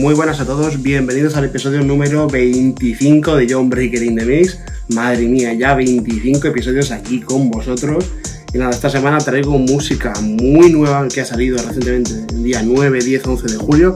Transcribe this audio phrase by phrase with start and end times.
[0.00, 4.58] muy buenas a todos, bienvenidos al episodio número 25 de John Breaker in the Mix.
[4.88, 8.06] Madre mía, ya 25 episodios aquí con vosotros.
[8.54, 12.98] Y nada, esta semana traigo música muy nueva que ha salido recientemente, el día 9,
[12.98, 13.92] 10, 11 de julio.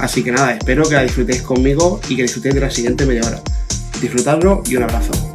[0.00, 3.22] Así que nada, espero que la disfrutéis conmigo y que disfrutéis de la siguiente media
[3.24, 3.40] hora.
[4.00, 5.25] Disfrutadlo y un abrazo.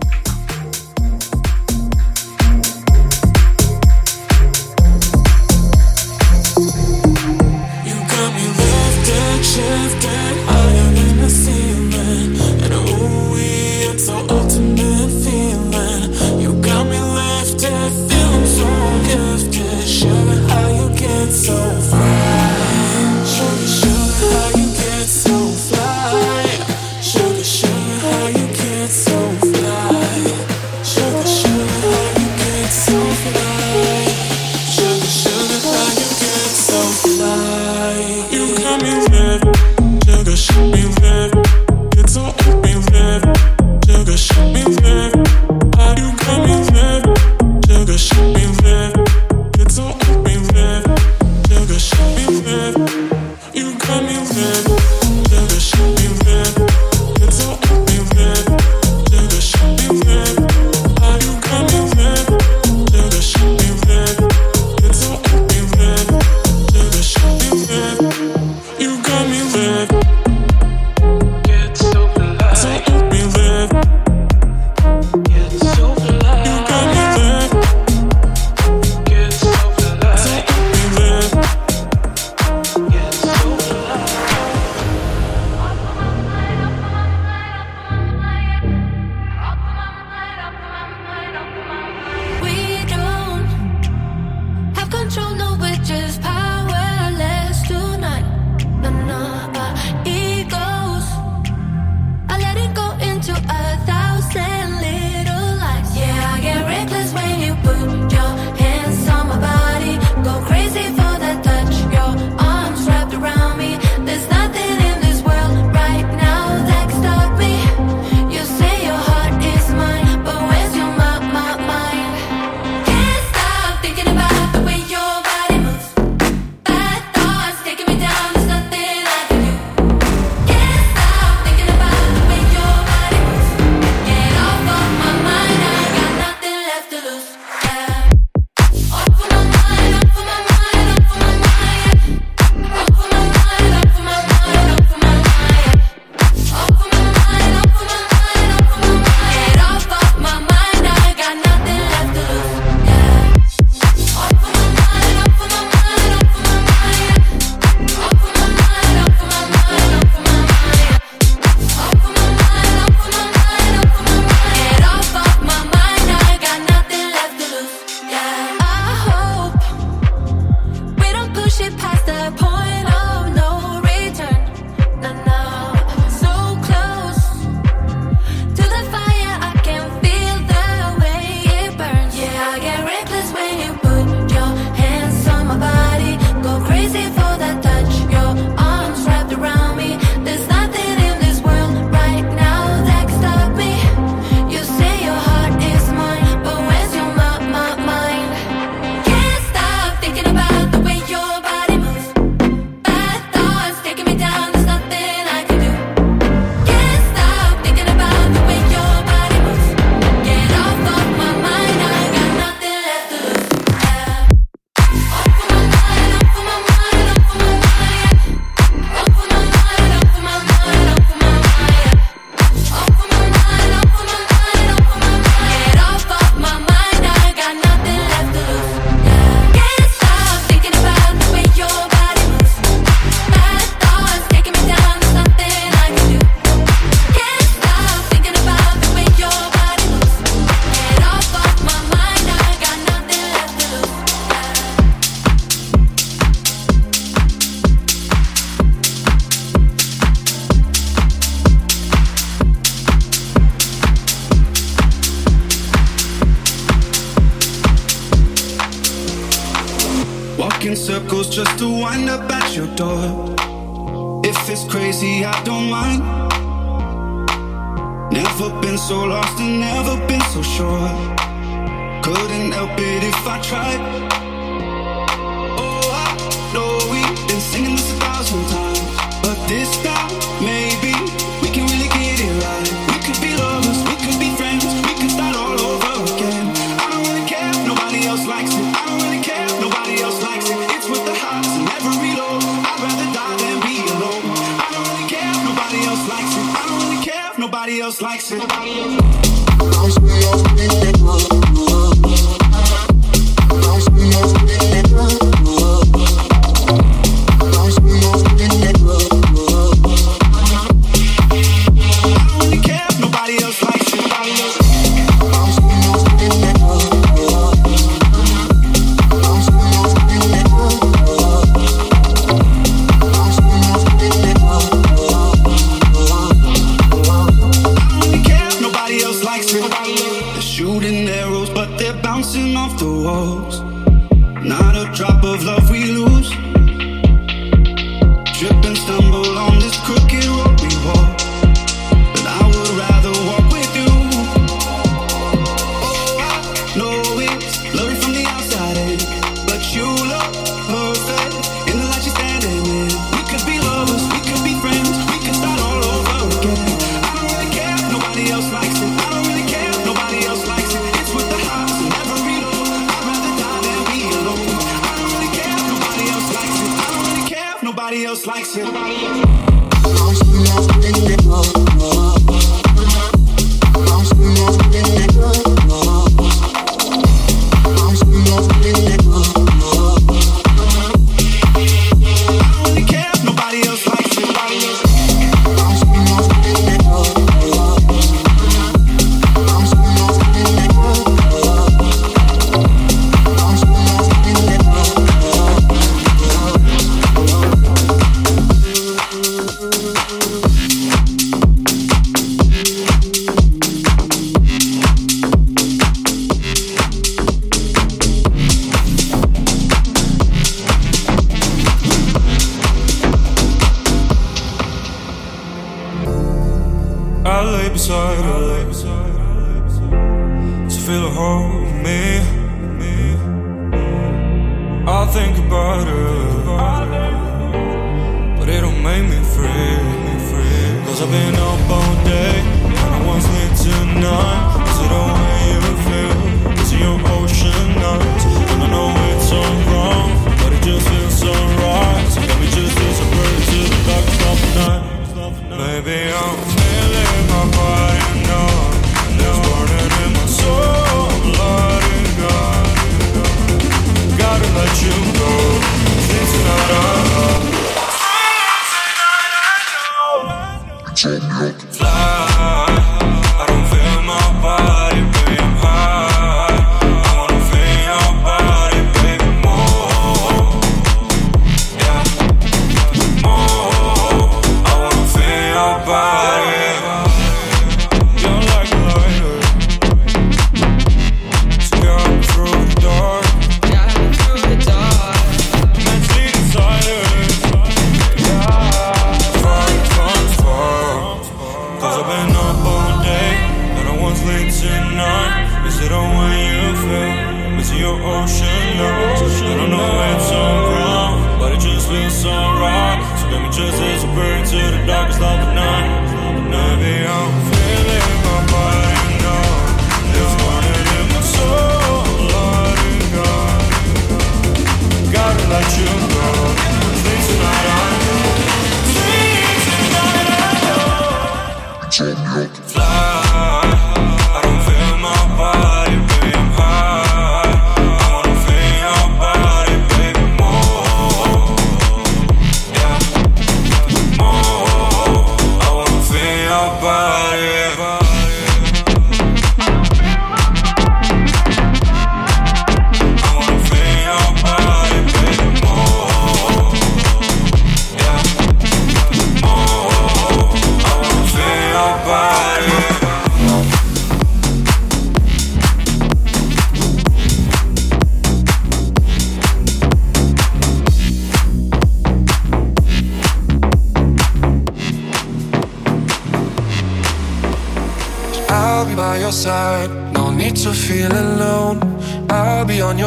[272.81, 274.30] It if I tried.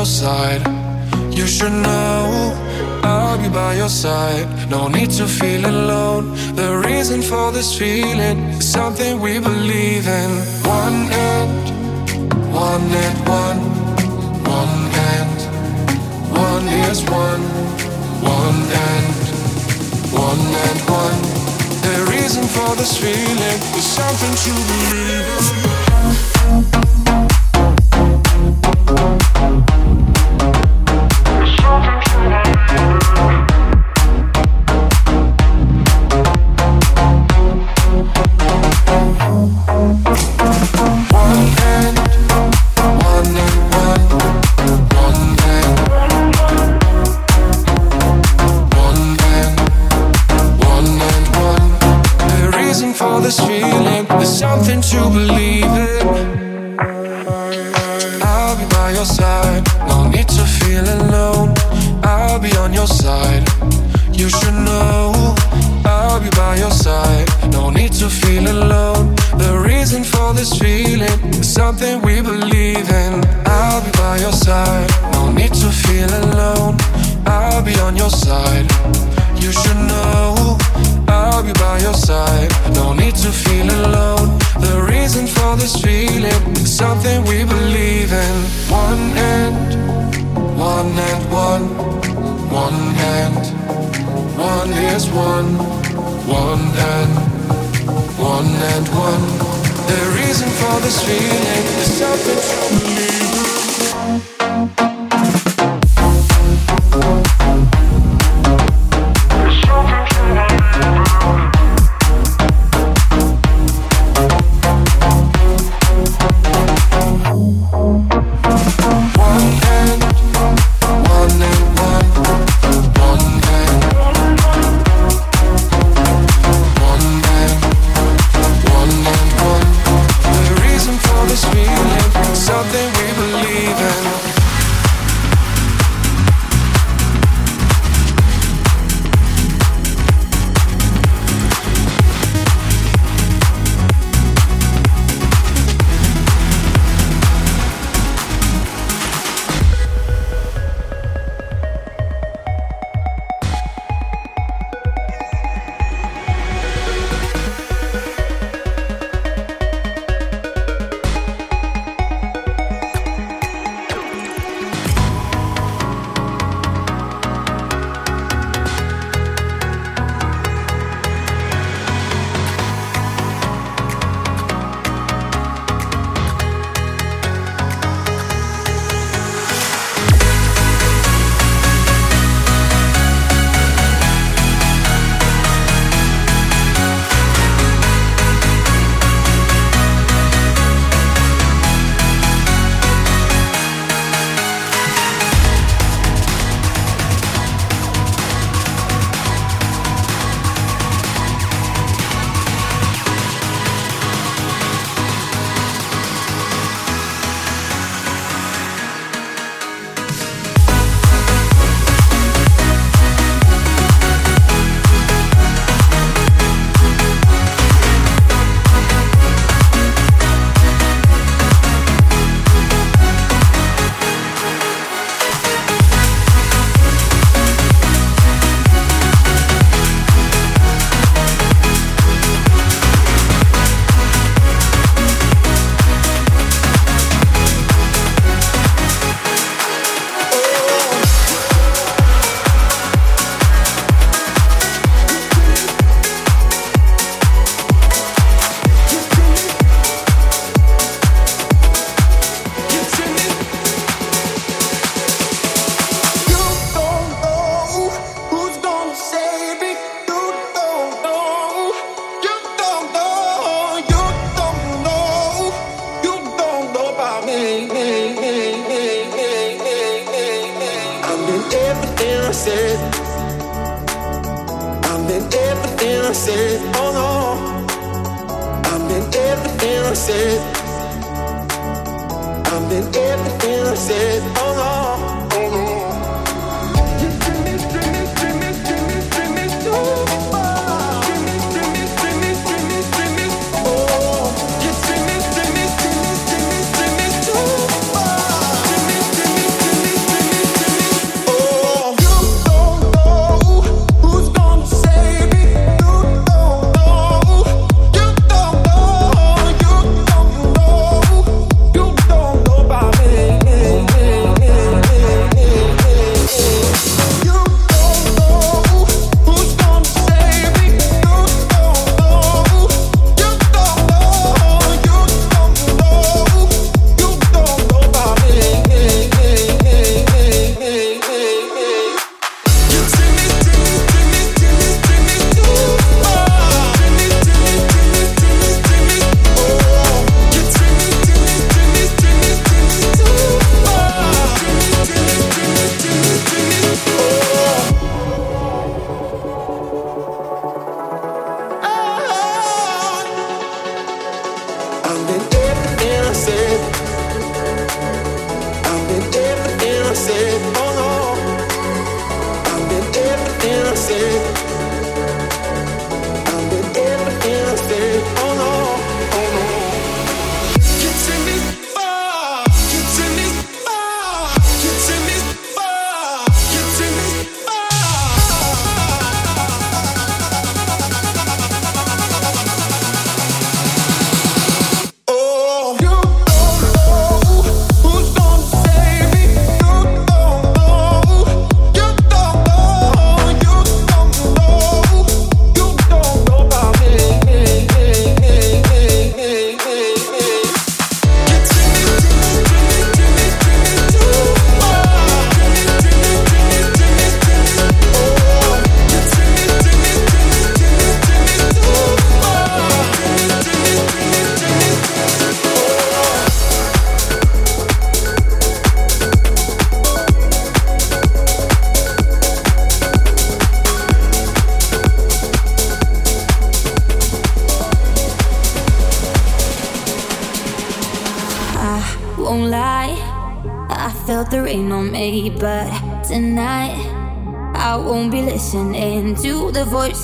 [0.04, 0.62] your side.
[1.30, 2.52] You should know
[3.02, 4.46] I'll be by your side.
[4.68, 6.24] No need to feel alone.
[6.54, 10.30] The reason for this feeling is something we believe in.
[10.82, 11.52] One hand,
[12.52, 13.60] one and one,
[14.60, 15.38] one hand,
[16.50, 17.42] one is one,
[18.44, 19.14] one hand,
[20.28, 21.20] one and one.
[21.88, 25.73] The reason for this feeling is something to believe in.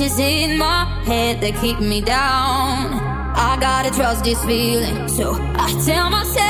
[0.00, 2.94] voices in my head that keep me down.
[3.36, 6.49] I gotta trust this feeling, so I tell myself.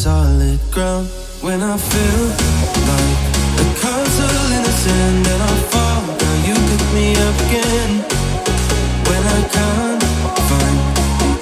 [0.00, 1.06] solid ground
[1.42, 2.24] when I feel
[2.88, 3.20] like
[3.60, 6.02] a castle in the sand and I fall.
[6.22, 7.92] Now you pick me up again
[9.08, 10.02] when I can't
[10.48, 10.78] find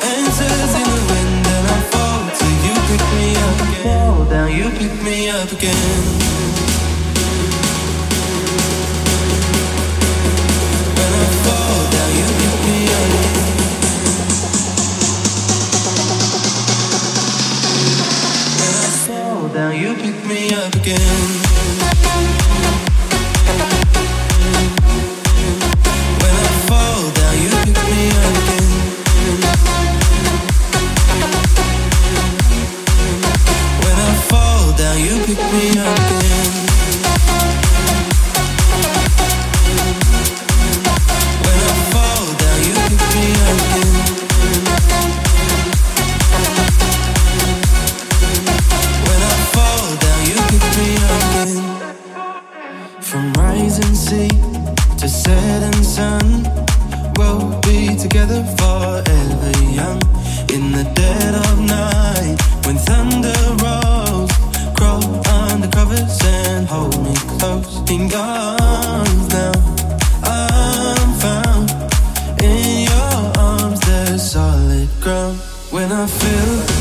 [0.03, 2.23] answers in the wind and I fall.
[2.39, 4.29] So you pick me up again.
[4.29, 6.18] Now you pick me up again.
[20.91, 21.48] again
[53.29, 54.29] From rising sea
[54.97, 56.45] to setting sun,
[57.19, 60.01] we'll be together forever young.
[60.49, 64.33] In the dead of night, when thunder rolls,
[64.75, 67.91] crawl under covers and hold me close.
[67.91, 69.53] In your arms now,
[70.25, 71.71] I'm found.
[72.43, 75.37] In your arms, there's solid ground.
[75.71, 76.78] When I feel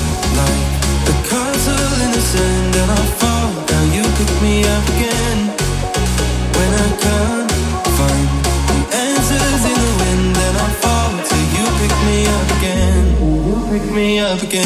[13.97, 14.63] me up again.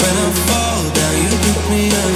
[0.00, 2.12] When I fall down, you pick me up.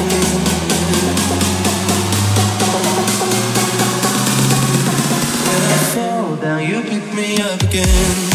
[5.47, 8.34] When I fall down, you pick me up again.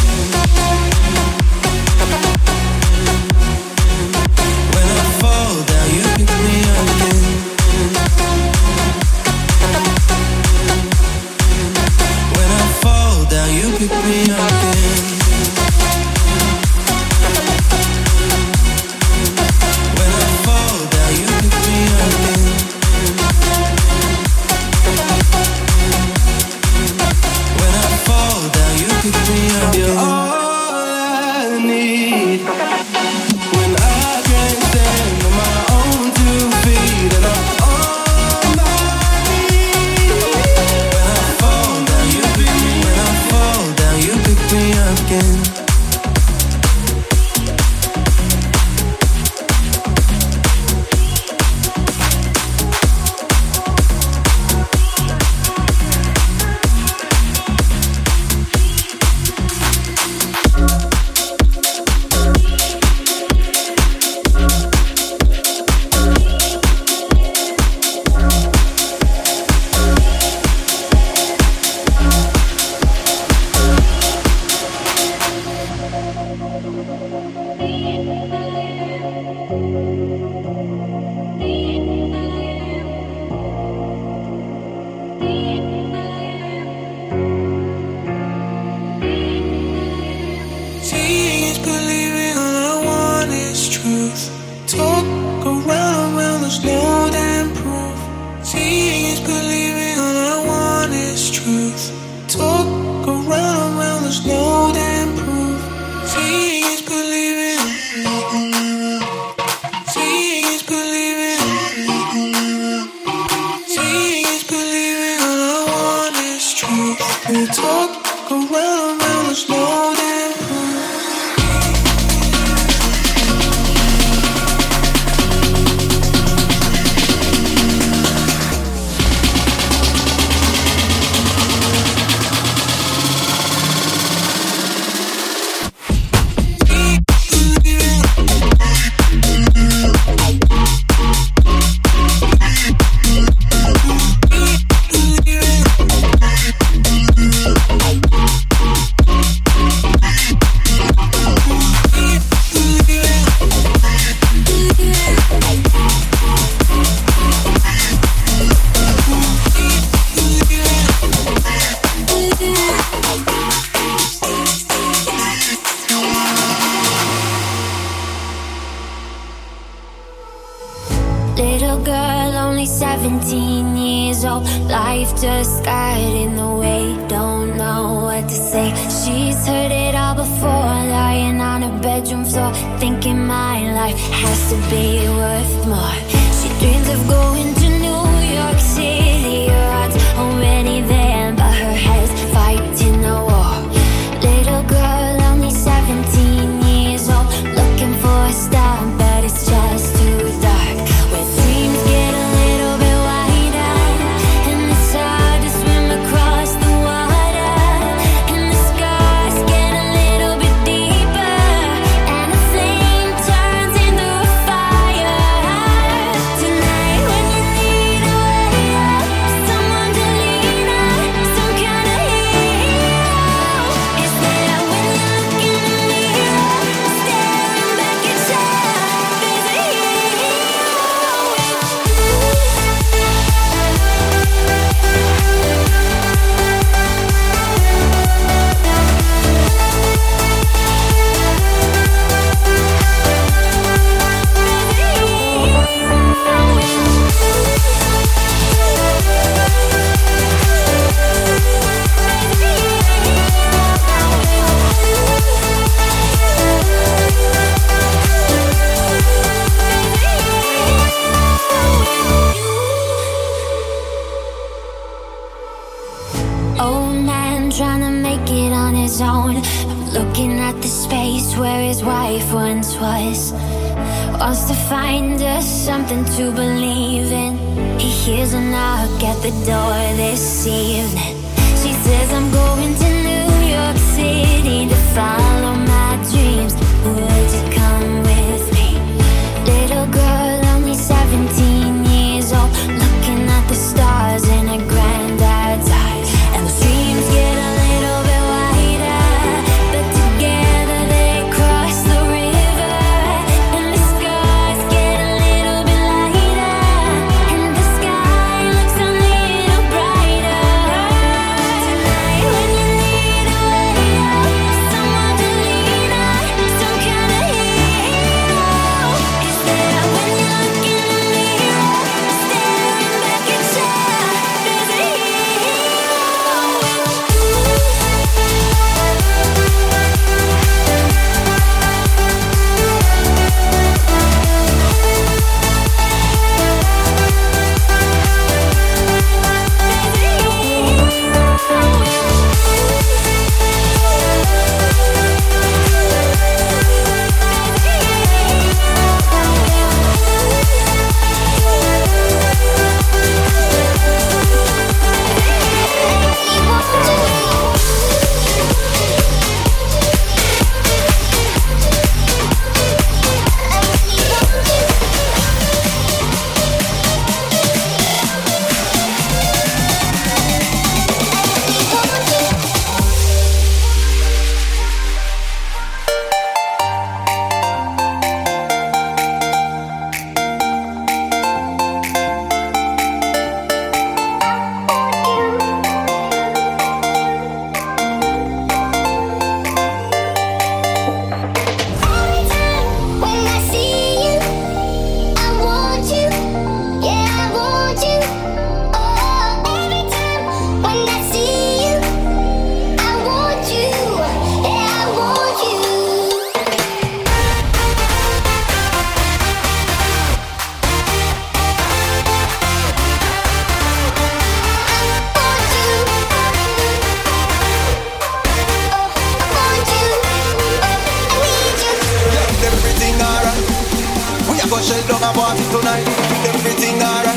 [424.60, 425.88] go shell down a party tonight.
[426.36, 427.16] Everything alright.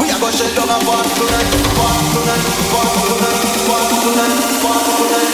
[0.00, 1.48] We a go shell down a party tonight.
[1.78, 2.44] Party tonight.
[2.68, 3.48] Party tonight.
[3.68, 4.36] Party tonight.
[4.60, 5.32] Party tonight.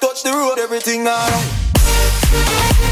[0.00, 2.91] Touch the road, everything alright.